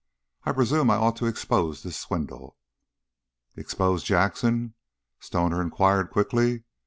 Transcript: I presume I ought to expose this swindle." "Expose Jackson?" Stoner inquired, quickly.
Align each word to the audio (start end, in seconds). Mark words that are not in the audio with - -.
I 0.45 0.51
presume 0.51 0.89
I 0.89 0.95
ought 0.95 1.15
to 1.17 1.27
expose 1.27 1.83
this 1.83 1.95
swindle." 1.95 2.57
"Expose 3.55 4.01
Jackson?" 4.01 4.73
Stoner 5.19 5.61
inquired, 5.61 6.09
quickly. 6.09 6.63